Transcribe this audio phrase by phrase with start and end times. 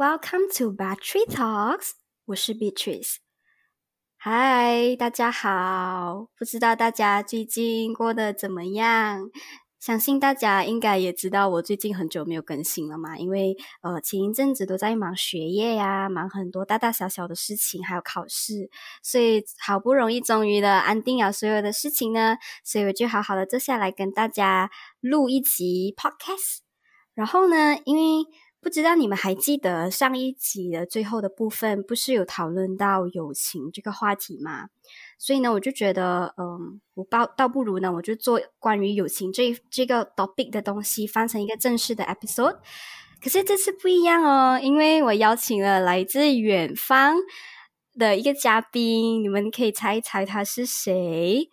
[0.00, 1.90] Welcome to Battery Talks，
[2.24, 3.16] 我是 Beatrice。
[4.16, 9.28] 嗨，大家好，不知道大家最近过得怎么样？
[9.78, 18.70] 相信大家应该也知道，我最近很久没有更新了嘛，因为呃前一阵子都在忙学业呀，忙很多大大小小的事情，还有考试，
[19.02, 24.70] 所以好不容易终于的安定了所有的事情呢，所以我就好好的坐下来跟大家
[25.00, 26.60] 录一集 podcast。
[27.12, 28.24] 然后呢，因为
[28.62, 34.68] 不知道你们还记得上一集的最后的部分，不是有讨论到友情这个话题吗？
[35.18, 42.58] 所以呢，我就觉得，嗯，我倒倒不如呢，我就做关于友情这这个 topic 的东西，翻成一个正式的 episode。
[43.22, 47.16] 可是这次不一样哦，因为我邀请了来自远方
[47.98, 51.48] 的一个嘉宾，你们可以猜一猜他是谁？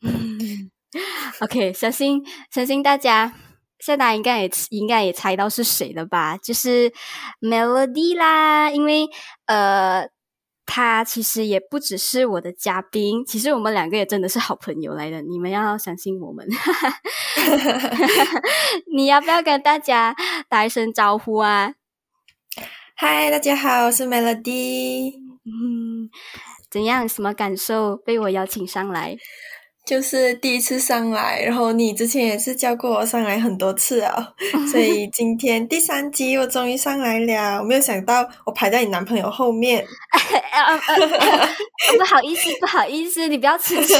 [1.40, 3.34] OK，相信相信大家
[3.78, 6.36] 现在应该也应该也猜到是谁了吧？
[6.36, 6.92] 就是
[7.40, 9.08] Melody 啦，因为
[9.46, 10.08] 呃。
[10.68, 15.22] 他其实也不只是我的嘉宾，其实我们两个也真的是好朋友来的。
[15.22, 16.44] 你们要相信我们。
[18.92, 20.16] 你要不要跟大家
[20.48, 21.74] 打一声招呼啊？
[22.96, 25.12] 嗨，大家好，我是 Melody。
[25.44, 26.10] 嗯，
[26.68, 27.08] 怎样？
[27.08, 27.96] 什么感受？
[27.96, 29.16] 被我邀请上来？
[29.86, 34.34] 就是第一次上来，然后你之前也是叫过我上来很多次啊，
[34.72, 37.60] 所以今天第三集我终于上来了。
[37.60, 39.86] 我没有想到我排在你男朋友后面，
[41.96, 43.94] 不好意思，不好意思，你不要吃醋。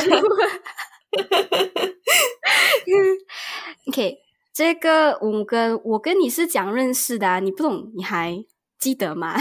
[3.87, 4.19] OK，
[4.53, 8.45] 这个我跟我跟你是讲认识的，你不懂你还
[8.81, 9.37] 记得吗？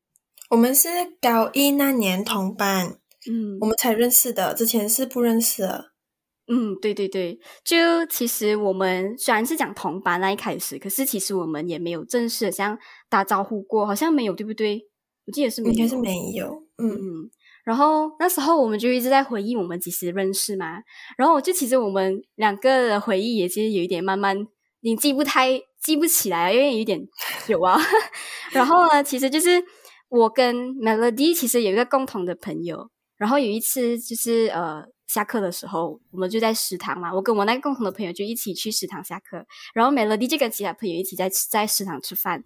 [0.48, 0.88] 我们是
[1.20, 2.96] 高一那年同班，
[3.30, 5.89] 嗯，我们才认识的，之前是不认识的。
[6.52, 12.76] 嗯，对对对，就其实我们虽然是讲同班那一开始，可是其实我们也没有正式的像
[13.08, 14.84] 打招呼过，好像没有，对不对？
[15.26, 17.30] 我记得是应该是没有，嗯嗯。
[17.62, 20.80] 然后那时候我们就一直在回忆我们几时认识嘛，
[21.16, 24.36] 然后就其实我们两个的回忆也其实有一点慢慢，
[24.80, 27.00] 你记不太记不起来，因为有点
[27.46, 27.78] 久啊。
[28.50, 29.62] 然后呢，其实就是
[30.08, 34.84] 我跟 Melody 其实有一个共同的朋友，然后有一次就是呃。
[35.12, 37.12] 下课的时候，我们就在食堂嘛。
[37.12, 39.44] 我跟我那个共同的朋友就一起去食堂下课，
[39.74, 42.44] 然后 Melody 就跟其他朋友一起在在食堂吃饭。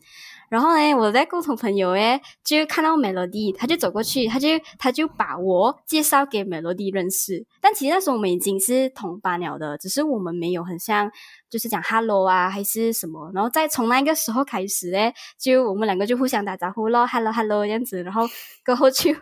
[0.49, 4.49] 然后呢，我的共同朋友诶就看到 Melody，他就走过去，他就
[4.79, 7.45] 他就把我介绍给 Melody 认识。
[7.61, 11.11] 但其实那时候我们已经是同班了的，只是我们没有很像
[11.51, 13.31] 就是讲 Hello 啊还是什么。
[13.35, 18.23] 然后再从那个时候开始嘞，就我们两个就互相打招呼咯，Hello Hello 这样子，然后
[18.65, 19.15] 过后就。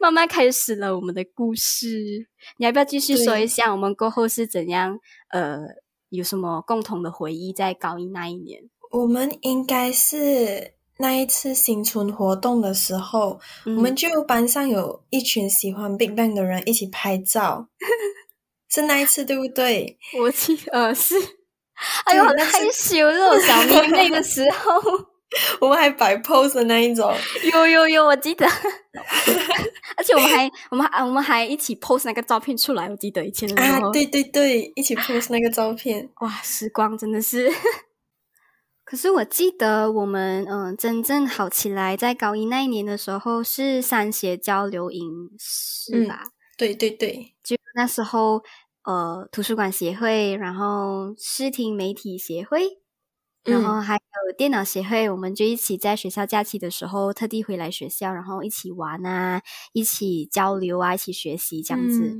[0.00, 2.26] 慢慢开始了我们的故事，
[2.58, 4.98] 你要不要继续说一下我们过后是怎样？
[5.30, 5.60] 呃，
[6.10, 8.62] 有什么共同的回忆在高一那一年？
[8.90, 17.68] 我们应该是那一次新春活动的时候，我们就班上有一群喜欢 BigBang 的人一起拍照，
[18.68, 19.98] 是那一次对不对？
[20.20, 21.14] 我记得是，
[22.04, 25.11] 哎呦，害羞这种小迷妹的时候。
[25.60, 27.14] 我们还摆 pose 的那一种，
[27.52, 28.46] 有有有，我记得，
[29.96, 37.50] 而且我们还我们还我们还一起 pose 那个照片出来，我记得以前的啊，对对对，一起 pose 那个照片，哇，时光真的是。
[38.84, 46.24] 可是我记得我们嗯，真正好起来，在高一那一年的时候是三协交流营，是吧？
[46.58, 48.42] 对对对，就那时候
[48.84, 52.81] 呃，图书馆协会，然后视听媒体协会。
[53.44, 59.42] 然后还有电脑协会，我们就一起在学校假期的时候特地回来学校，然后一起玩啊，
[59.72, 62.16] 一起交流啊，一起学习这样子。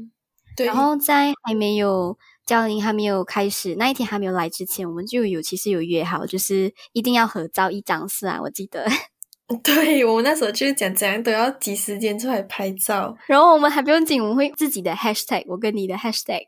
[0.56, 0.66] 对。
[0.66, 8.86] 然后在还没有交流还没有开始那一天还没有来之前，我们就有其实有约好，就是一定要合照一张是啊，我记得。
[9.62, 16.46] 对我们那时候就是讲怎样都要挤时间出来拍照，然后我们还不用紧，我们会自己的 hashtag，我跟你的 hashtag。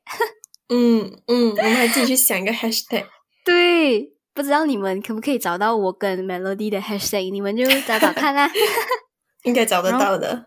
[0.71, 3.05] 嗯嗯，我们还自己去想一个 hashtag。
[3.45, 4.13] 对。
[4.34, 7.31] 不知道你们可不可以找到我跟 Melody 的 hashtag？
[7.31, 8.50] 你们就找找看啦。
[9.44, 10.47] 应该找得到的。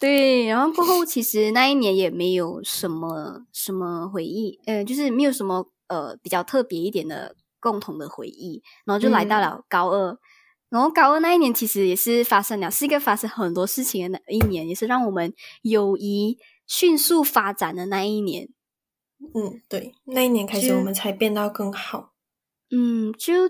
[0.00, 10.18] 对，然后过后其实那一年也没有什么什么回忆，呃，就是没有什么呃比较特别一点的共同的回忆，然后就来到了高二。
[10.70, 15.32] 然后高二那一年其实也是发生了，是一个发生很多事情的那一年，也是让我们
[15.62, 18.48] 友谊迅速发展的那一年。
[19.34, 22.09] 嗯，对，那一年开始我们才变到更好。
[22.70, 23.48] 嗯，就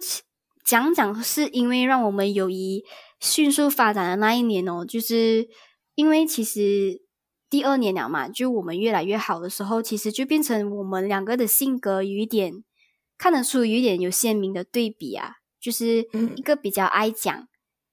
[0.64, 2.84] 讲讲，是因为让我们友谊
[3.18, 5.48] 迅速发展的那一年哦，就是
[5.94, 7.02] 因为其实
[7.48, 12.64] 第二年了嘛，就我们越来越好的时候，其实就变成我们两个的性格有一点
[13.18, 17.48] 看得出有一点有鲜明的对比啊，就是一个比较爱讲，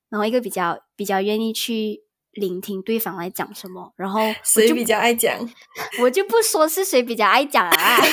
[0.10, 5.50] 然后一个比较比较愿意去聆听对方来讲什么，然后谁比较爱讲？
[6.04, 7.98] 我就不说是谁比较爱讲啊，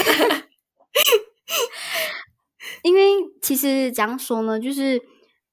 [2.83, 3.01] 因为
[3.43, 5.01] 其实怎样说呢，就是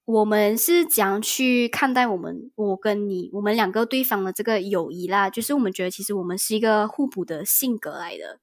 [0.06, 8.40] 我们是怎样去看待我们我跟你我们两个对方的这个友谊啦，就是我们觉得其实我们是一个互补的性格来的，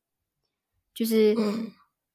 [0.94, 1.73] 就是嗯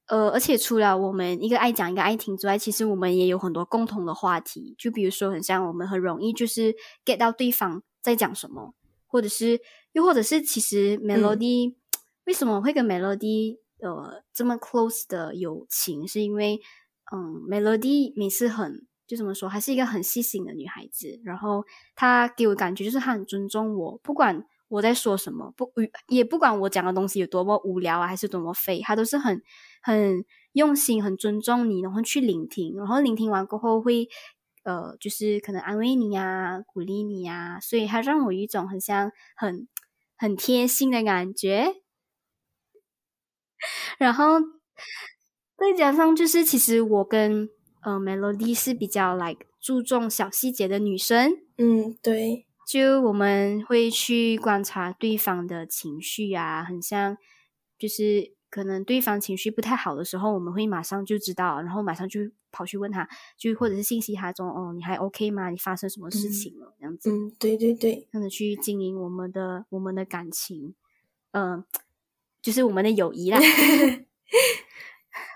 [0.08, 4.76] 呃，而且除了我们一个爱讲一个爱听之外，其实我们也有很多共同的话题。
[4.78, 6.76] 就比如说，很像我们很容易就是
[7.06, 8.74] get 到对方在讲什么，
[9.08, 9.62] 或者是
[9.94, 11.76] 又或者是其实 Melody、
[12.26, 16.60] 为什么会跟 Melody 呃这么 close 的友情，是因为
[17.14, 21.64] 嗯 Melody 每次很就怎么说，还是一个很细心的女孩子，然后
[21.96, 24.46] 她给我感觉就是她很尊重我，不管。
[24.70, 25.72] 我在说什么，不
[26.08, 29.40] 也不管我讲的东西有多么无聊啊，还是多么废，她都是很
[29.84, 34.10] 很用心、很尊重你，然后去聆听，然后聆听完过后会
[34.64, 39.68] 呃，就是可能安慰你啊，鼓励你啊，所以他让我有一种很像很
[40.18, 41.83] 很贴心的感觉。
[43.98, 44.40] 然后
[45.58, 47.50] 再加上就是，其实我跟
[47.82, 57.18] 呃 Melody 是比较 like 注重小细节的女生，嗯，对，就我们会去观察对方的情绪啊，很像
[57.78, 62.20] 就是可能对方情绪不太好的时候，我们会马上就知道，然后马上就
[62.52, 63.08] 跑去问他，
[63.38, 65.50] 就或者是信息他中哦，你还 OK 吗？
[65.50, 66.74] 你发生什么事情了？
[66.80, 70.76] 这样子，嗯，对对对，这样子去经营我们的我们的感情，
[71.32, 71.64] 嗯、
[72.44, 73.40] 就是我们的友谊啦。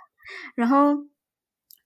[0.56, 0.95] 然后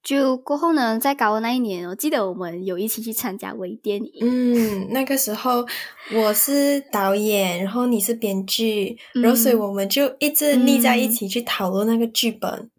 [0.01, 5.65] 就过后呢，在高二那一年，我记得我们有一起去参加微电影，嗯，那个时候
[6.13, 12.71] 我是导演，然后你是编剧，然后所以嗯我们就一直腻在一起去讨论那个剧本，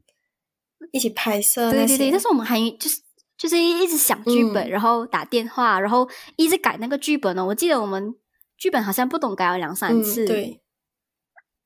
[0.90, 1.70] 一起拍摄。
[1.70, 3.00] 对对对，但是我们还就是
[3.36, 7.44] 就是一直想剧本，嗯然后打电话，然后一直改那个剧本哦。
[7.44, 8.14] 我记得我们
[8.56, 10.61] 剧本好像不懂改了两三嗯，次，对，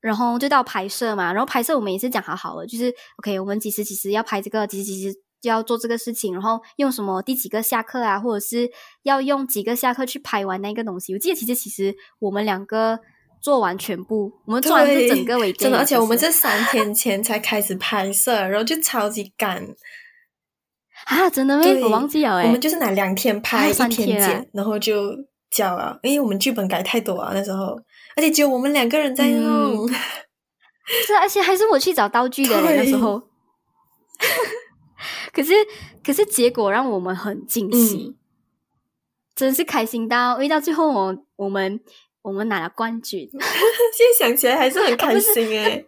[0.07, 8.71] 然后就到拍摄嘛，然后拍摄我们也是讲好好的，就是 OK，我们几时几时要拍这个，几时几时就要做这个事情，然后用什么第几个下课啊，或者是
[9.03, 11.13] 要用几个下课去拍完那个东西。
[11.13, 12.99] 我记得其实其实我们两个
[13.41, 19.67] 做完全部，我们做完这对整个微电影，真的，而且我们这三天前才开始拍摄，然后就超级赶。
[21.05, 25.11] 啊，真的没对我忘记了哎，我们就是拿两天拍，啊一三天然后就
[25.51, 25.99] 交了。
[26.01, 27.79] 因为我们剧本改太多啊，那时候，
[28.17, 29.87] 而且只有我们两个人在弄。
[31.05, 33.21] 是，而且还是我去找道具的嘞，那时候。
[35.31, 35.53] 可是，
[36.03, 38.15] 可是结果让我们很惊喜，嗯
[39.35, 41.79] 真是开心到，因为到最后我我们
[42.23, 45.85] 我们拿了冠军， 现在想起来还是很开心诶、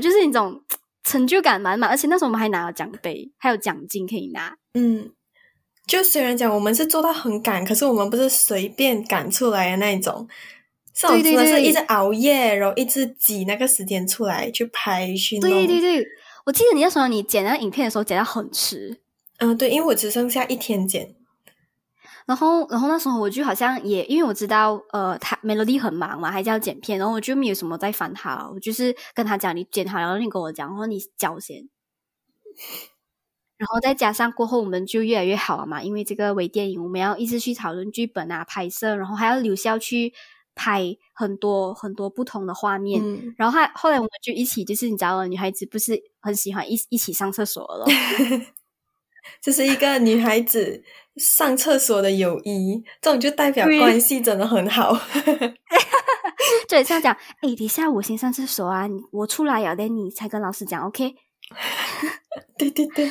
[0.00, 0.62] 就是那种
[1.02, 4.56] 成就感满满，而且那时候我们还拿了奖杯，还有奖金可以拿。
[4.74, 5.10] 嗯，
[5.88, 10.28] 就虽然讲我们是做到很赶，可是我们不是随便赶出来的那一种，
[11.00, 15.50] 对对对真的是一直熬夜，然后一直挤那个时间出来去拍去弄。
[15.50, 16.06] 对对对，
[16.46, 19.00] 我记得你那时候你剪那个影片的时候剪到很迟，
[19.38, 21.14] 嗯，对，因为我只剩下一天剪。
[22.26, 31.68] 然后，然后那时候我就好像也因为我知道，呃，他 Melody 很忙嘛，还是要剪片，然后我就没有什么在烦他，我就是跟他讲你剪好，然后你跟我讲，然后你交先。
[33.58, 40.14] 然后再加上过后我们就越来越好了嘛，因为这个微电影我们要一直去讨论剧本啊、拍摄，然后还要留校去
[40.54, 43.02] 拍很多很多不同的画面。
[43.02, 47.92] 嗯，然后还后来我们就一起，就是你知道，女孩子不是很喜欢一一起上厕所了咯。
[49.40, 50.82] 这是一个女孩子
[51.16, 54.92] 上厕所的友谊，这种就代表对关系真的很好。
[56.68, 61.14] 就很像讲，哎，等一下我先上厕所啊，我出来了，等你才跟老师讲，OK？
[62.58, 63.10] 对对对，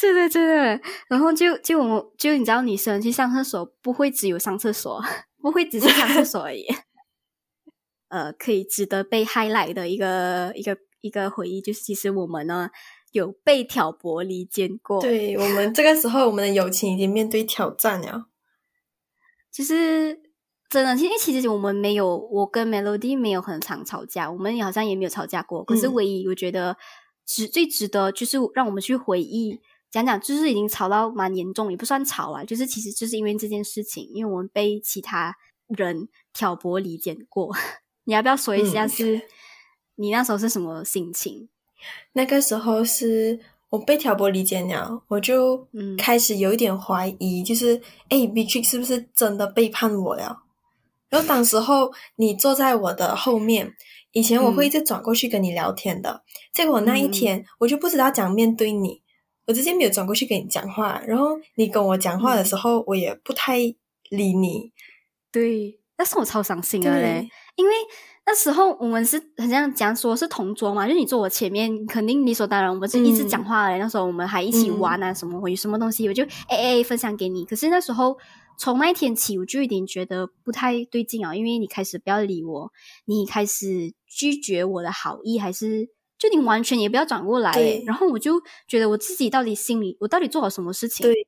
[0.00, 5.02] 对对对对，然后就就我们就你知道，女生去上厕所不会只有上厕所，
[5.40, 6.66] 不会只是上厕所而已。
[8.08, 12.68] 呃，可以值得被 highlight 的一个一个一个回忆，就是其实我们呢
[13.12, 18.26] 有被挑拨离间过，，对我们这个时候，我们的友情已经面对挑战了。
[19.52, 20.20] 就是
[20.68, 25.62] 真的，因为其实我们没有，我跟 Melody 没有很常吵架，我们也好像也没有吵架过。
[25.64, 26.76] 可是嗯唯一我觉得
[27.24, 35.34] 值最值得，就是让我们去回忆讲讲，就是已经吵到蛮严重，也不算吵啊，就是其实就是因为这件事情，因为我们被其他
[35.68, 37.54] 人挑拨离间过。
[38.04, 39.22] 你要不要说一下嗯是
[39.96, 41.48] 你那时候是什么心情？
[42.12, 50.42] 那个时候是我被挑拨离间了，我就嗯开始有一点怀疑，就是哎 b i t r i 是不是真的背叛我了？
[51.08, 53.74] 然后当时候你坐在我的后面，
[54.12, 59.02] 以前我会一直转过去跟你聊天的，结果那一嗯天我就不知道怎样面对你，
[59.50, 61.02] 我之前没有转过去跟你讲话。
[61.04, 63.58] 然后你跟我讲话的时候，我也不太
[64.10, 64.70] 理你。
[65.32, 67.74] 对，那是我超伤心的嘞，因为
[68.24, 73.78] 那时候我们是很像讲说是同桌嘛，就你坐我前面，肯定理所当然我们是一直讲话嘞。
[73.78, 77.44] 那时候我们还一起玩啊，什么有什么东西，我就 A A 分享给你。
[77.44, 78.16] 可是那时候
[78.56, 82.70] 从那一天起，我就有点觉得不太对劲啊，因为你开始不要理我，
[83.06, 85.88] 你开始拒绝我的好意，还是
[86.20, 87.50] 就你完全也不要转过来。
[87.84, 91.04] 然后我就觉得我自己到底心里，我到底做了什么事情？
[91.04, 91.26] 对。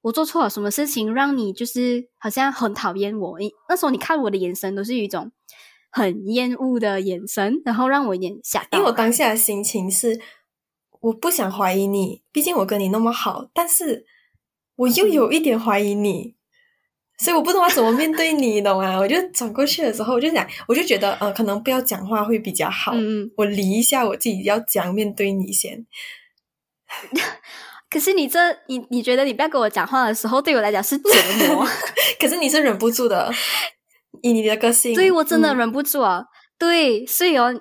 [0.00, 3.38] 我做错了什么事情，让你就是好像很讨厌我？
[3.38, 5.30] 你那时候你看我的眼神都是一种
[5.92, 8.78] 很厌恶的眼神，然后让我有点吓到。
[8.78, 10.20] 因为我当下的心情是，
[11.02, 14.04] 我不想怀疑你，毕竟我跟你那么好，但是
[14.74, 16.34] 我又有一点怀疑你，
[17.22, 18.98] 所以我不知道怎么面对你，懂吗？
[18.98, 22.92] 我就转过去的时候，我就想，我就觉得，呃，可能不要讲话会比较好。
[22.94, 25.86] 嗯，我理一下我自己要怎样面对你先。
[27.88, 31.10] 可是你这你你觉得你不要跟我讲话的时候，对我来讲是折
[31.48, 31.64] 磨。
[32.18, 33.32] 可是你是忍不住的，
[34.22, 36.24] 以你的个性，所以我真的忍不住啊。
[36.58, 37.52] 对，所以哦，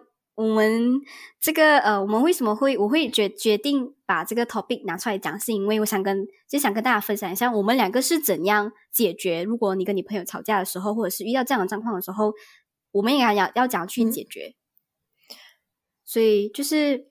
[0.42, 1.00] 我们
[1.40, 9.44] 这个呃，我们为什么会我会决决定把这个 topic 拿出来讲，是因为我想跟就想跟大家分享一下，我们两个是怎样解决。
[9.44, 12.34] 如果你跟你朋友吵架的时候，或者是遇到这样的状况的时候，
[12.92, 14.56] 我们应该要要怎样去解决。
[16.04, 17.08] 所以就是，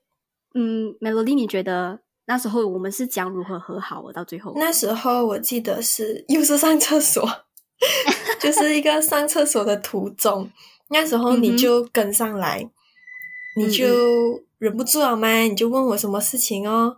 [0.55, 2.01] 嗯，Melody，你觉得？
[2.27, 7.29] 那时候我们是讲如何和好，我到最后那时候我记得是又是上厕所，
[8.39, 10.49] 就是一个上厕所的途中，
[10.91, 12.71] 那时候你就跟上来，
[13.67, 15.29] 你就忍不住了吗？
[15.41, 16.97] 你就问我什么事情哦。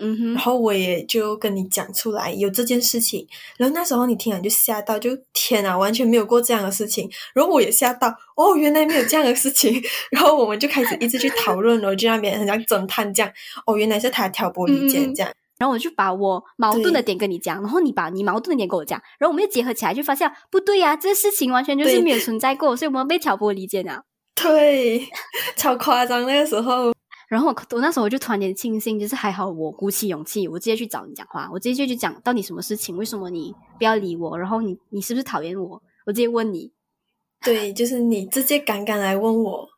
[0.00, 3.28] 嗯哼，然后我也就跟你讲出来有这件事情，
[3.58, 7.10] 然后那时候你听了就吓到，就天啊，完全没有过这样的事情。
[7.34, 9.82] 然后我也吓到，哦，原来没有这样的事情。
[10.10, 13.30] 然后我们就开始一直去讨论了，就那边很像侦探这样。
[13.66, 15.30] 哦，原来是他挑拨离间这样。
[15.58, 24.04] 然后我就把我矛盾的点跟你讲，然后你把你矛盾的点跟我讲，然后我们又结合起来，就发现不对呀，这个事情完全就是没有存在过，所以我们被挑拨离间啊。
[24.36, 25.08] 对，
[25.56, 26.92] 超夸张那个时候。
[27.28, 34.38] 然后我我那时候我就突然间庆幸，就是还好我鼓起勇气，我直接去找你讲话，我直接就去讲到底什么事情，为什么你不要理我？
[34.38, 35.82] 然后你你是不是讨厌我？
[36.04, 36.72] 我直接问你，
[37.42, 39.68] 对，就是你直接敢敢来问我。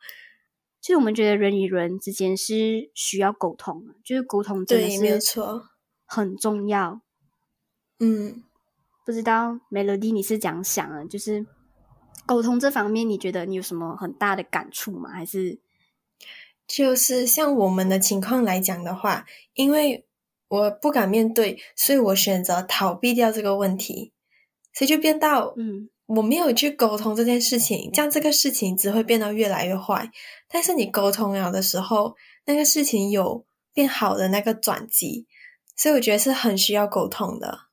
[0.80, 5.68] 其实我们觉得人与人之间是需要沟通的，就是沟通真的是没有错，
[6.04, 7.00] 很重要。
[8.00, 8.42] 嗯，
[9.06, 11.06] 不知道 Melody 你是怎样想的？
[11.06, 11.46] 就是
[12.26, 15.10] 沟通这方面，你觉得你有什么很大的感触吗？
[15.10, 15.58] 还是？
[16.66, 20.06] 就是像我们的情况来讲的话，因为
[20.48, 24.12] 我不敢面对，所以我选择逃避掉这个问题，
[24.72, 30.10] 所以就变到，嗯，我没有去沟通这件事情，这样这个事情只会变得越来越坏。
[30.48, 32.16] 但是你沟通了的时候，
[32.46, 35.26] 那个事情有变好的那个转机，
[35.76, 37.66] 所以我觉得是很需要沟通的。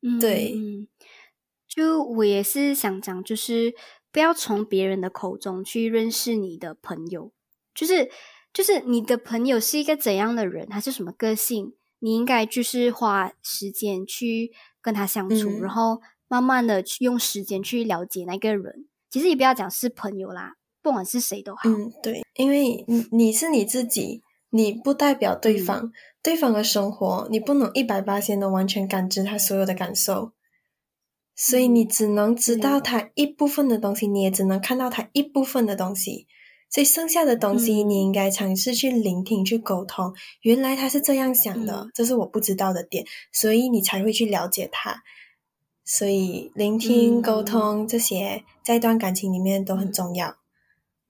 [0.00, 0.54] 嗯，对，
[1.74, 3.74] 就我也是想讲，就是
[4.12, 7.32] 不要从别人的口中去认识你的朋友。
[7.74, 8.08] 就是
[8.52, 18.86] 就是你的朋友是一个怎样的人，他是什么个性，你应该就是花时间去跟他相处，然后慢慢的去用时间去了解那个人。
[19.10, 21.62] 其实也不要讲是朋友啦，不管是谁都好。
[21.64, 25.90] 嗯，对，因为你你是你自己，你不代表对方，
[26.22, 30.30] 对方的生活你不能一百八千的完全感知他所有的感受，
[31.36, 36.26] 所以你只能知道他一部分的东西，你也只能看到他一部分的东西。
[36.70, 40.12] 所以剩下的东西，你应该尝试去聆听、去沟通。
[40.42, 45.04] 原来他是这样想的，这是我不知道的点，所以你才会去了解他。
[45.84, 50.38] 所以聆听、沟通这些，在一段感情里面都很重要。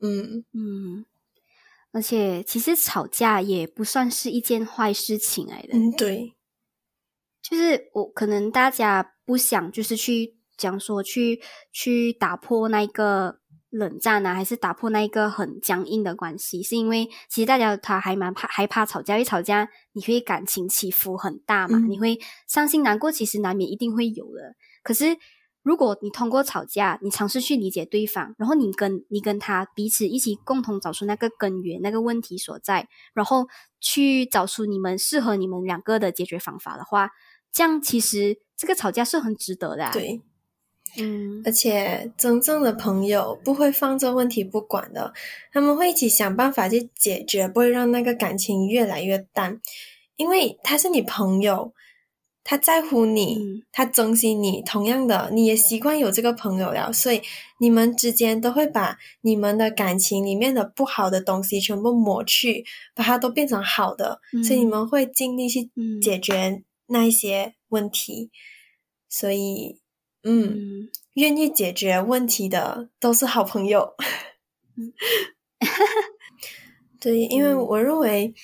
[0.01, 1.07] 嗯嗯，
[1.93, 5.69] 而且其实吵架也不算是一件坏事情来的。
[5.73, 6.35] 嗯，对，
[7.41, 11.41] 就是我可能大家不想，就是去讲说去
[11.73, 13.41] 去打破那一个。
[13.75, 16.63] 冷战啊，还是打破那一个很僵硬的关系？
[16.63, 24.55] 是因为其实大家他还蛮怕害怕吵架，一吵架你会感情起伏很大嘛，你会伤心难过，其实难免一定会有的。
[24.85, 25.17] 可是
[25.65, 33.49] 如果你通过吵架，你尝试去理解对方，然后你跟你跟他彼此一起共同找出那个根源、那个问题所在，然后
[33.81, 37.11] 去找出你们适合你们两个的解决方法的话，
[37.51, 39.91] 这样其实这个吵架是很值得的。
[39.93, 40.21] 对。
[40.97, 45.13] 嗯，而且真正的朋友不会放这问题不管的，
[45.53, 49.61] 他们会一起想办法去解决，不会让那个感情越来越淡。
[50.15, 51.73] 因为他是你朋友，
[52.45, 57.21] 他在乎你，他珍惜你，同样的，你也习惯有这个朋友了，所以
[57.59, 65.69] 你们之间都会把你们的感情里面的不好的东西全部抹去，把它都变成好的，所以你们会尽力去
[66.01, 68.31] 解决那一些问题。
[69.09, 69.81] 所以，
[70.23, 73.95] 嗯，愿意解决问题的都是好朋友。
[77.01, 78.35] 对，因为我认为。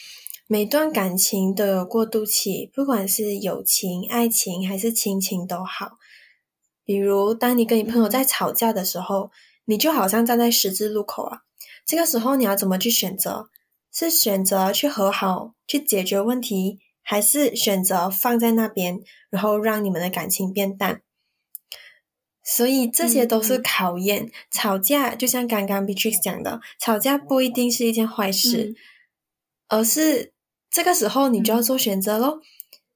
[0.53, 5.93] 每段感情都有过渡期，不管是友情、爱情还是亲情都好。
[6.85, 9.31] 比如，当你跟你朋友在吵架的时候，
[9.67, 11.43] 你就好像站在十字路口啊。
[11.87, 13.49] 这个时候，你要怎么去选择？
[13.93, 16.81] 是选择去和好、去解决问题，
[17.11, 19.01] 还是选择放在那边，
[19.31, 21.03] 然后让你们的感情变淡？
[22.45, 24.31] 所以，这些都是考验。
[24.49, 28.77] 吵架就像刚刚 Beatrix 讲的，吵架不一定是一件坏事，
[29.67, 30.33] 而是。
[30.71, 32.39] 这个时候，你就要做选择喽。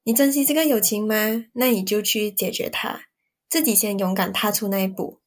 [0.04, 1.46] 你珍惜这个友情吗？
[1.54, 3.06] 那你就去解决它，
[3.48, 5.18] 自己先勇敢踏出那一步。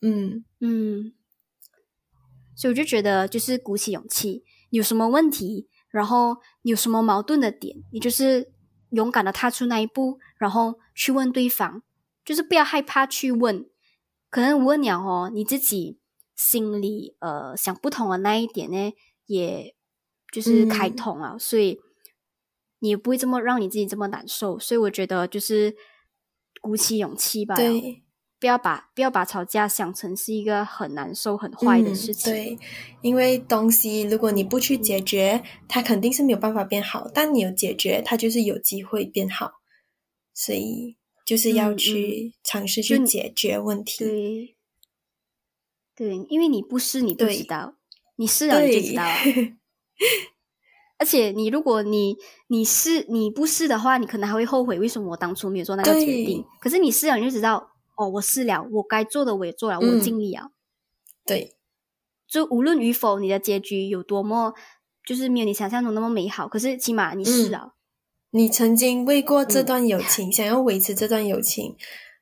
[0.00, 1.12] 嗯嗯，
[2.54, 8.52] 所以我就觉得，就是鼓起勇气，有什么问题，然后有什么矛盾的点，你就是
[8.90, 11.82] 勇敢的踏出那一步，然后去问对方，
[12.24, 13.66] 就是不要害怕去问。
[14.28, 15.98] 可能问了哦，你自己
[16.34, 18.92] 心里呃想不通的那一点呢，
[19.24, 19.74] 也。
[20.32, 21.80] 就是开通啊，所以
[22.80, 24.58] 你也不会这么让你自己这么难受。
[24.58, 25.74] 所以我觉得就是
[26.60, 28.02] 鼓起勇气吧，对，
[28.46, 32.32] 不要把不要把吵架想成是一个很难受、很坏的事情。
[32.32, 32.56] 对，
[33.02, 39.54] 因为东西如果你不去解决，它肯定是没有办法变好；但你有解决，它就是有机会变好。
[40.32, 44.04] 所以就是要去尝试去解决问题。
[44.04, 44.56] 对，
[45.96, 47.74] 对，因为你不试你不知道，
[48.14, 49.04] 你试了你就知道。
[50.98, 56.44] 而且，你如果你你试你不试的话，你可能还会后悔为什么我当初没有做那个决定。
[56.60, 60.50] 可是你试了，你就知道哦，我试了，我该做的我也做了，我尽力了。
[61.24, 61.56] 对，
[62.28, 64.54] 就无论与否，你的结局有多么
[65.04, 67.74] 就是没有你想象中那么美好，可是起码你试了。
[68.30, 71.76] 你曾经为过这段友情，想要维持这段友情，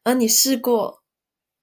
[0.05, 1.03] 而你试过，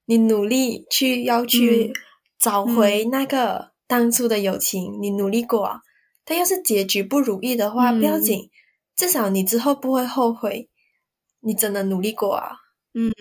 [0.06, 1.94] 你努力去要去
[2.38, 5.82] 找回那个当初的友情，你努力过啊。
[6.26, 8.50] 但要是结局不如意的话，不要紧，
[8.96, 10.70] 至少你之后不会后悔，
[11.40, 12.58] 你真的努力过啊。
[12.94, 13.12] 嗯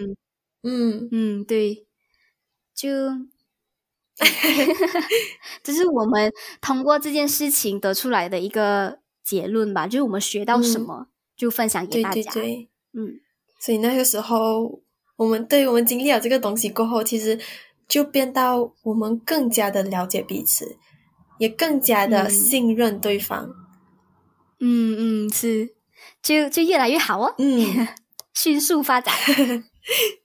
[0.62, 1.86] 嗯嗯，对，
[2.74, 2.88] 就，
[5.62, 12.14] 这是我们通过这件事情得出来的一个结论吧，就是我们学到什么就分享给大家。
[12.14, 13.20] 对对对，嗯，
[13.58, 14.82] 所以那个时候，
[15.16, 17.38] 我们对我们经历了这个东西过后，其实
[17.88, 20.76] 就变到我们更加的了解彼此。
[21.38, 23.54] 也更加的信任对方，
[24.58, 25.74] 嗯嗯，是，
[26.22, 27.88] 就就越来越好哦，嗯，
[28.36, 29.14] 迅速发展。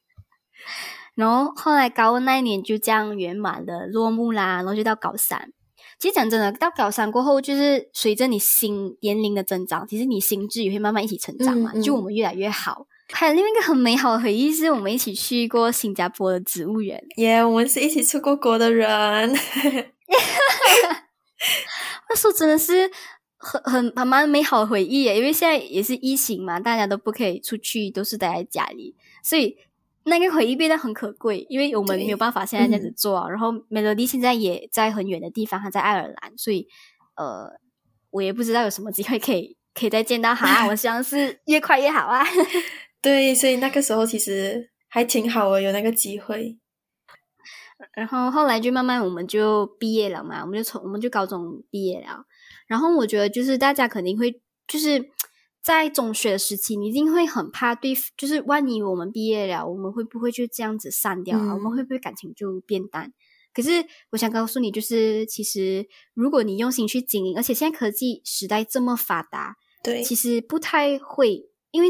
[1.16, 5.52] 然后后来高二那一年就这样圆满的落幕啦，然后就到高三。
[5.98, 11.72] 其实讲真的，到高三过后，就是随着你心年龄的增长，其实你心智也会慢慢一起成长嘛。
[11.82, 12.88] 就我们越来越好。
[13.14, 17.02] 还有另外一个很美好的回忆，是我们一起去过新加坡的植物园。
[17.18, 19.32] 耶，我们是一起出过国的人。
[22.10, 22.90] 那时候真的是
[23.38, 29.58] 很很很蛮美好的回忆耶，因为现在也是疫情嘛，大家都不可以出去，都是待在家里，所以
[30.06, 31.46] 那个回忆变得很可贵。
[31.50, 36.68] 因为我们没有办法现在这样子做，然后 Melody 现在也在很远的地方，他在爱尔兰，所以
[37.16, 37.50] 呃，
[38.12, 40.66] 我也不知道有什么机会可以可以再见到他。
[40.70, 42.24] 我希望是越快越好啊。
[43.02, 46.58] 对，所以那个时候其实还挺好的，有那个机会。
[47.94, 52.26] 然后后来就慢慢我们就毕业了嘛，我们就从我们就高中毕业了。
[52.68, 55.10] 然后我觉得就是大家肯定会就是
[55.66, 61.56] 在中学的时期，你一定会很怕对，就是万一我们毕业了，我们会不会就这样子散掉啊？
[61.56, 63.12] 我们会不会感情就变淡？
[63.54, 71.90] 可是我想告诉你，就是其实如果你用心去经营，而且现在科技时代这么发达，对，其实不太会，因为。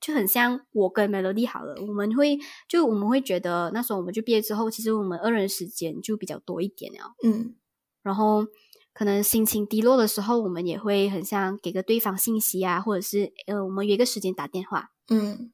[0.00, 7.16] 就很像我跟 Melody 好了，我们会就我们会觉得那时候我们就毕业之后，其实我们二人时间就比较多一点了。
[7.24, 7.56] 嗯，
[8.04, 8.46] 然后
[8.98, 14.90] 可能心情低落的时候，我们也会很像给个对方信息啊，或者是呃，我们约个时间打电话。
[15.08, 15.52] 嗯，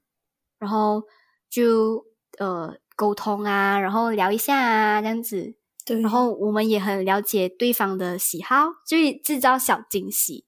[0.58, 1.02] 然后
[1.50, 2.06] 就
[2.38, 5.56] 呃沟通啊，然后聊一下啊，这样子。
[5.84, 6.00] 对。
[6.00, 10.46] 然后我们也很了解对方的喜好，就制造小惊喜。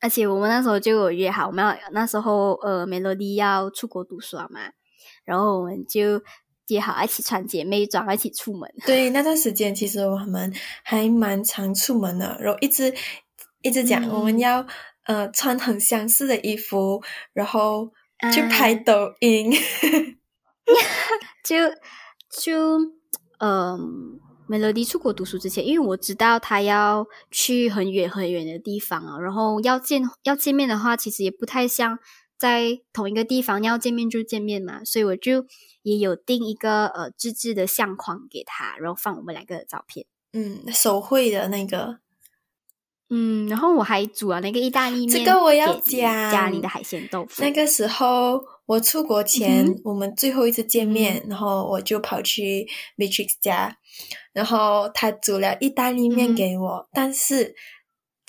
[0.00, 4.72] 而且我们那时候就有约好，我们要那时候呃，Melody 要出国读书嘛，
[5.24, 6.20] 然后我们就
[6.68, 8.72] 约好一起穿姐妹装，一起出门。
[8.86, 10.52] 对，那段时间其实我们
[10.82, 12.94] 还蛮常出门的，然后一直
[13.62, 14.66] 一直讲我们要
[15.04, 17.02] 呃穿很相似的衣服，
[17.32, 17.90] 然后
[18.32, 19.52] 去拍抖音，
[21.44, 21.56] 就
[22.42, 22.78] 就
[23.38, 31.98] 嗯，Melody 出国读书之前，因为我知道他要去很远很远的地方啊，然后要见要见面的话，其实也不太像
[32.38, 35.44] 在同一个地方要见面就见面嘛，所以我就
[35.82, 41.98] 也有订一个呃自制的相框给他，然后放我们两个的照片，嗯，手绘的那个。
[43.10, 47.42] 嗯，然后我还煮了那个意大利面，这个我要讲家里的海鲜豆腐。
[47.42, 53.78] 那个时候我出国前，我们最后一次见面，然后我就跑去 Matrix 家，
[54.32, 57.56] 然后他煮了意大利面给我，但是。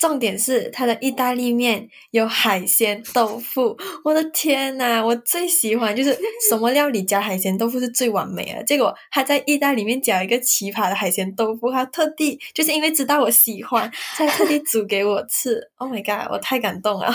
[0.00, 8.64] 重点是他的意大利面有海鲜豆腐，我的天呐，我最喜欢就是什么料理加海鲜豆腐是最完美的。
[8.64, 15.70] 结果他在意大利面加一个奇葩的海鲜豆腐，他特地就是因为知道我喜欢， 才特地煮给我吃。
[15.76, 17.14] Oh my god，我太感动了。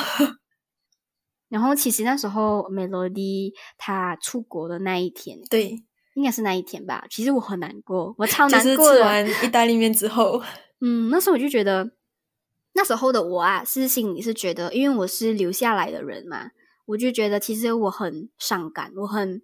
[1.50, 5.76] 然后其实那时候 Melody 他出国的那一天，对，
[6.13, 7.04] 应该是那一天吧。
[7.10, 8.93] 其实我很难过，我超难过。
[8.93, 10.43] 吃完意大利面之后，
[10.82, 11.89] 嗯，那时候我就觉得。
[12.77, 16.51] 那时候的我啊，是心里是觉得，因为我是留下来的人嘛，
[16.88, 19.41] 我就觉得其实我很伤感，我很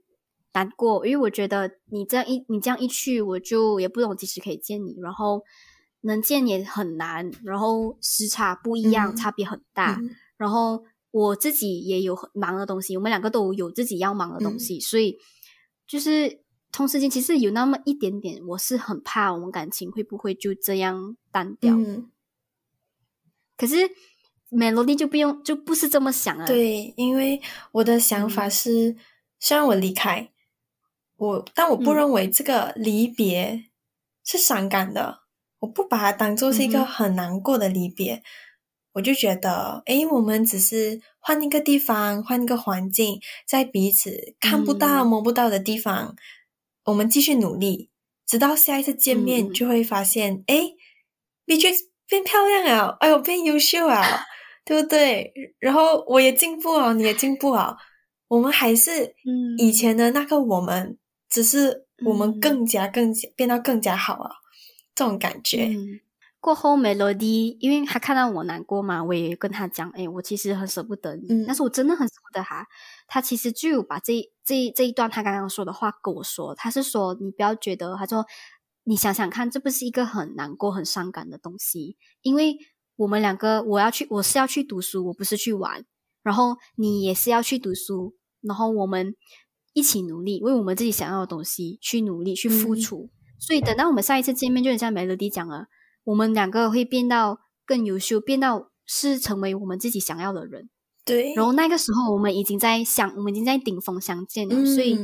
[0.53, 5.41] 难过，因为我觉得你这样一你这样一去，我就也不懂几时可以见你，然后
[6.01, 10.01] 能见也很难，然后时差不一样，差别很大，
[10.35, 15.17] 然后我自己也有很忙的东西，我们两个都有自己要忙的东西，所以
[15.87, 21.73] 就是同时间其实有那么一点点，我是很怕我们感情会不会就这样单掉。
[23.61, 23.75] 可是
[24.49, 26.47] Melody 就不用，就不是这么想啊。
[26.47, 27.39] 对，因为
[27.73, 28.95] 我的想法是，
[29.39, 30.31] 虽然我离开
[31.15, 33.65] 我，但我不认为这个离别
[34.25, 35.19] 是伤感的。
[35.59, 38.23] 我不把它当做是一个很难过的离别。
[38.93, 46.15] 我就觉得，诶，我们只是换一个地方，换一个环境，在彼此看不到、摸不到的地方，
[46.85, 47.91] 我们继续努力，
[48.25, 50.73] 直到下一次见面，就会发现，诶
[51.45, 52.97] b e t r i x 变漂亮啊！
[52.99, 54.03] 哎呦，变优秀啊，
[54.65, 55.31] 对不对？
[55.59, 57.77] 然后我也进步啊，你也进步啊，
[58.27, 59.15] 我们还是
[59.57, 60.97] 以前的那个我们，
[61.29, 64.29] 只是我们更加更加变到更加好啊，
[64.93, 65.69] 这种感觉。
[66.41, 72.67] 过后，Melody，因为他看到我难过嘛，我也跟他讲，哎，我其实很舍不得你，但是我真的很舍不得他。
[73.07, 78.25] 他其实就有把这这这一段他刚刚说的话跟我说，他是说你不要觉得，他说。
[78.83, 82.57] 你想想看，这不是一个很难过、很伤感的东西，因为
[82.95, 85.85] 我们两个，我要去，我是要去读书，我不是去玩。
[86.23, 89.15] 然后你也是要去读书，然后我们
[89.73, 93.09] 一起努力，为我们自己想要的东西去努力、去付出。
[93.39, 95.67] 所以等到我们下一次见面，就很像 Melody 讲了，
[96.03, 100.69] 我们两个会变到更优秀，变到是成为我们自己想要的人。
[101.05, 101.33] 对。
[101.33, 104.97] 然后那个时候，我们已经在相，我们已经在顶峰相见了，所以。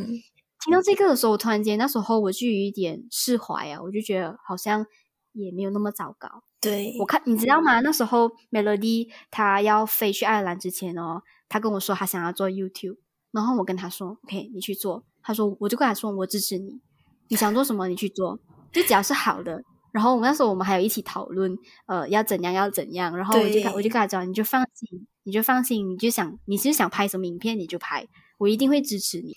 [0.67, 4.85] 听到这个的时候，我突然间那时候我就有一点释怀啊，我就觉得好像
[5.31, 6.43] 也没有那么糟糕。
[6.59, 7.79] 对我看你知道吗？
[7.79, 12.97] 那时候 Melody 他要飞去爱尔兰之前哦，他跟我说他想要做 YouTube，
[13.31, 15.05] 然后我跟他说 OK，你去做。
[15.23, 16.81] 他说我就跟他说我支持你，
[17.29, 18.37] 你想做什么你去做，
[18.73, 19.63] 就只要是好的。
[19.93, 23.15] 然后我们那时候我们还有一起讨论，呃，要怎样要怎样。
[23.15, 28.05] 然后我就我就跟他讲，你就放心，你就放心，你就想你是想拍什么影片你就拍，
[28.37, 29.35] 我一定会支持你。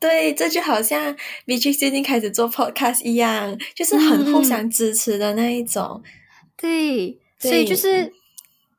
[0.00, 6.02] 对，这就好像 v i c 最近开始做 podcast 一样，就是很互相支持的那一种。
[6.56, 8.10] 对，所以就是，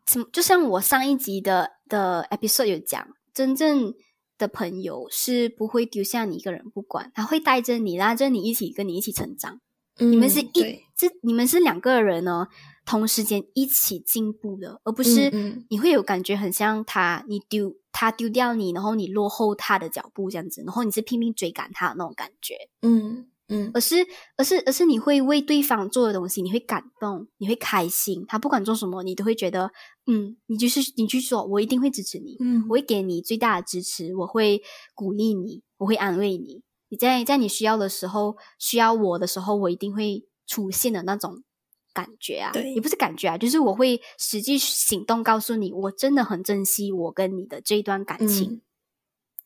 [0.05, 3.93] 怎就像我上一集的的 episode 有讲，真正
[4.39, 9.61] 的朋友是不会丢下你一个人不管，他会带着你，拉着你一起跟你一起成长。
[9.97, 12.47] 你们是一，这你们是两个人哦。
[12.85, 15.29] 同时间一起进步的，而不是
[15.69, 29.71] 你会有感觉很像他，你丢他丢掉你，然后你落后他的脚步这样子，然后你是拼命追赶他的那种感觉，嗯嗯，而是而是而是你会为对方做的东西，你会感动，你会开心，他不管做什么，你都会觉得，
[30.07, 34.61] 嗯，你就是你去做，我一定会支持你，嗯，我会给你最大的支持，我会
[34.95, 41.43] 鼓励你，我会安慰你，你在在你需要的时候，需要我的时候，我一定会出现的那种。
[41.93, 48.61] 感觉啊，对，也不是感觉啊，就是我会实际行动告诉你，我真的很珍惜我跟你的这一段感情。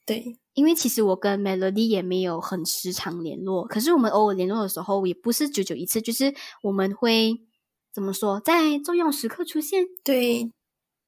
[0.06, 7.42] 对，因为其实我跟 Melody 也没有很时常联络，可是我们偶尔联络的时候，也不是久久一次，就是我们会
[7.92, 9.86] 怎么说，在重要时刻出现。
[10.04, 10.52] 对，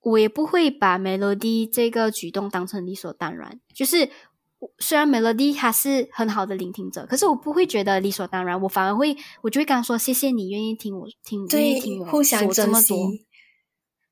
[0.02, 4.10] 我也不会把 Melody 这个举动当成理所当然，就是。
[4.80, 13.12] 虽然 Melody 他是很好的聆听者，可是我不会觉得理所当然，我反而会，我就会跟他说：“谢谢你愿意听我听，愿意听我说这么多。”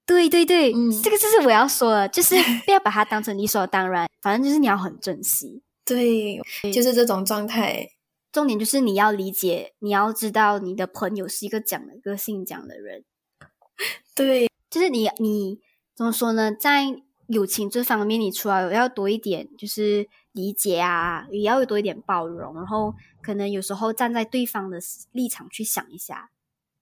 [0.06, 4.08] 对对对，这个就是我要说的，就是 不要把它当成理所当然。
[4.22, 5.64] 反正就是你要很珍惜。
[5.84, 6.40] 对，
[6.72, 7.90] 就是这种状态。
[8.32, 13.04] 重点就是你要理解，你要知道你的朋友是一个讲的个性讲的人。
[14.14, 15.60] 对，就是你你
[15.96, 16.52] 怎么说呢？
[16.52, 16.86] 在
[17.28, 24.78] 友情这方面，你除了要多一点就是理解啊，也要多一点包容，然后可能有时候站在对方的
[25.14, 26.30] 立场去想一下，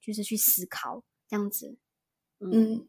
[0.02, 1.78] 就是去思考这样子。
[2.40, 2.88] 嗯，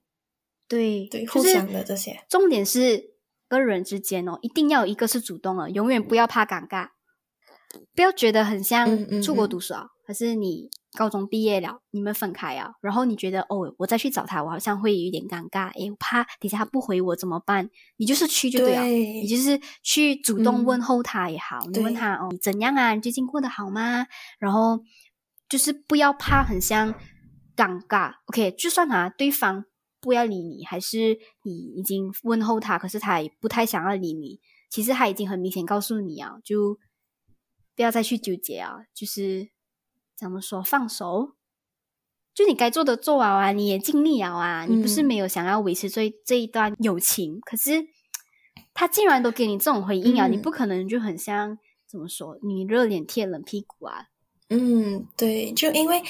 [0.67, 2.25] 对对，互相的这些。
[2.31, 3.13] 重点是
[3.47, 6.89] 跟人之间哦，一定要有一个是主动的，永远不要怕尴尬。
[7.95, 17.69] 不要觉得很像出国读书啊，可是你高中毕业了，你们分开啊，然后你觉得哦，我再去找他，我好像会有点尴尬，诶，我怕底下他不回我怎么办？
[17.97, 22.95] 你就是去就对了，你就是去主动问候他也好，你问他哦，你怎样啊？
[22.95, 24.07] 你最近过得好吗？
[24.39, 24.81] 然后
[25.49, 26.95] 就是不要怕很像
[27.57, 29.65] 尴尬，OK，就算啊，对方
[30.01, 36.79] 不要理你，还是你已经问候他，可是他也不太想要理你，其实他已经很明显告诉你啊，就。
[37.77, 38.77] 不要再去纠结啊！
[38.95, 39.49] 就是
[40.19, 41.35] 怎么说，放手。
[42.35, 44.67] 就你该做的做完啊，你也尽力了啊。
[44.69, 47.87] 你不是没有想要维持这这一段友情，可是
[48.73, 50.27] 他竟然都给你这种回应啊！
[50.27, 51.57] 你不可能就很像
[51.89, 54.07] 怎么说，你热脸贴冷屁股啊？
[54.49, 56.03] 嗯，对，就因为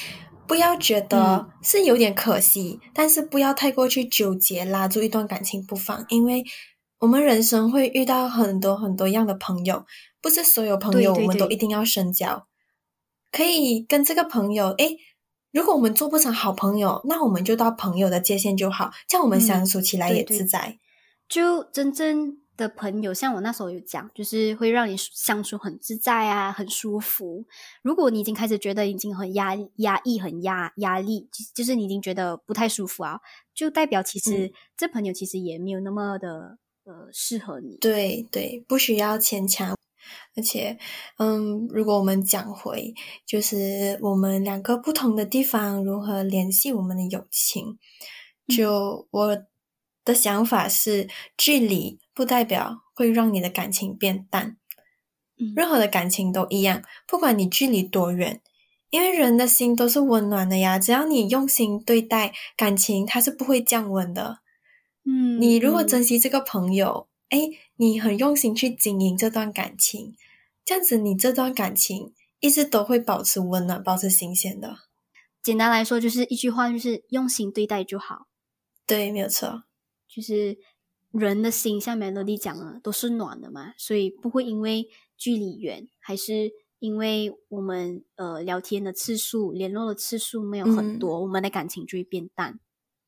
[0.46, 6.42] 不要觉得是有点可惜，但是不要太过去纠结，拉住一段感情不放，因为
[7.00, 9.84] 我们人生会遇到很多很多样的朋友。
[10.22, 12.46] 不是所有朋友我们都一定要深交，
[13.34, 14.96] 可以跟这个朋友，诶，
[15.50, 20.78] 如果我们做不成好朋友，那我们就到朋友的界限就好，这样我们相处起来也自在。
[21.28, 27.44] 就真正的朋友，像我那时候有讲，就是会让你相处很自在啊，很舒服。
[27.82, 33.18] 如果你已经开始觉得已经很压压抑、很压压力，就是你已经觉得不太舒服啊，
[33.52, 37.78] 就代表其实这朋友其实也没有那么的呃适合你。
[37.80, 39.76] 对对，不需要牵强。
[40.36, 40.76] 而且，
[41.18, 42.92] 嗯，如果我们讲回，
[43.24, 47.78] 就是我们两个不同的地方如何联系我们的友情，
[48.48, 49.44] 就我
[50.04, 54.56] 的想法是，距离不代表会让你的感情变淡，
[55.54, 58.40] 任何的感情都一样，不管你距离多远，
[58.90, 64.40] 因为人的心都是温暖的呀，只要你用心对待感情，它是不会降温的。
[65.04, 67.06] 嗯，你如果珍惜这个朋友。
[67.34, 70.14] 哎，你很用心去经营这段感情，
[70.64, 74.76] 这样子你这段感情一直都会保持温暖、保持新鲜的。
[75.42, 78.28] 简单来说，就是一句话，就是用心对待就好。
[78.86, 79.64] 对，没有错。
[80.06, 80.58] 就是
[81.10, 92.60] 人的心，像 Melody 讲的，都是暖的嘛，所以不会因为距离远，还是因为我们呃聊天的次数、联络的次数没有很多，我们的感情就会变淡。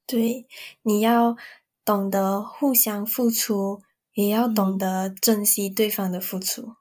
[0.05, 0.49] 对，
[0.83, 1.37] 你要
[1.85, 3.83] 懂得互相付出。
[4.17, 6.77] 也要懂得珍惜对方的付出，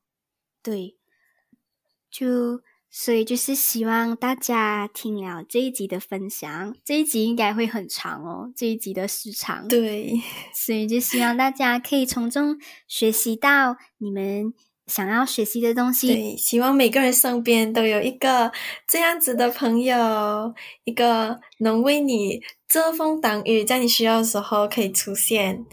[0.64, 0.96] 对，
[2.10, 10.14] 就所以就是希望大家听了这一集的分享，这一集应该会很长哦，这一集的时长，对，
[10.56, 14.54] 所以就希望大家可以从中学习到你们
[14.88, 16.08] 想要学习的东西。
[16.08, 18.54] 对，希望每个人身边都有一个
[18.88, 20.54] 这样子的朋友，
[20.86, 25.66] 一个能为你遮风挡雨，在你需要的时候可以出现。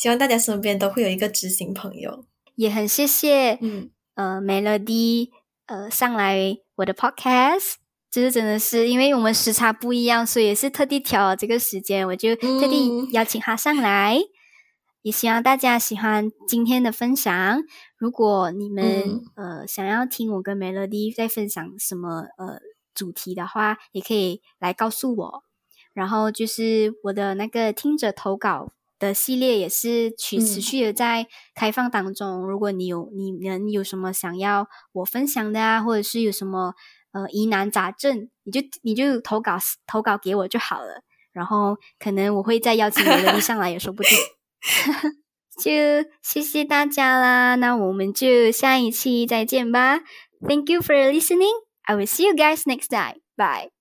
[0.00, 5.28] 希望大家身边都会有一个知心朋友，也很谢谢，嗯，呃，Melody，
[5.66, 7.74] 呃，上来我的 Podcast，
[8.10, 14.18] 就是真的是因为我们时差不一样，所以也是特地挑了这个时间，我就特地邀请他上来。
[15.02, 17.62] 也希望大家喜欢今天的分享。
[17.98, 22.58] 如果你们呃想要听我跟 Melody 在分享什么呃
[22.94, 25.44] 主题的话，也可以来告诉我。
[25.92, 28.72] 然后就是我的那个听者投稿。
[29.00, 32.46] 的系列也是持持续的在开放当中。
[32.46, 36.74] 如果你有你能有什么想要我分享的啊，或者是有什么
[37.10, 39.58] 呃疑难杂症，你就你就投稿
[39.88, 41.02] 投稿给我就好了。
[41.32, 44.12] 然后可能我会再邀请你的上来也说不定。
[45.60, 45.70] 就
[46.22, 50.00] 谢谢大家啦，那我们就下一期再见吧。
[50.46, 51.52] Thank you for listening.
[51.82, 53.20] I will see you guys next time.
[53.36, 53.79] Bye.